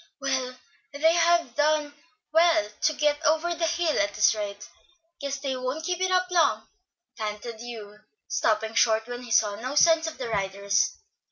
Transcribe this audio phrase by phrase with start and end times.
[0.19, 0.55] "Well,
[0.93, 1.93] they have done
[2.31, 4.67] well to get over the hill at this rate.
[5.19, 6.67] Guess they won't keep it up long,"
[7.17, 10.97] panted Hugh, stopping short when he saw no signs of the riders.